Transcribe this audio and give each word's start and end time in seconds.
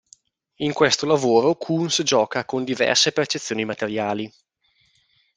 In 0.61 0.73
questo 0.73 1.05
lavoro 1.05 1.57
Koons 1.57 2.01
gioca 2.03 2.43
con 2.43 2.63
diverse 2.63 3.11
percezioni 3.11 3.65
materiali. 3.65 4.33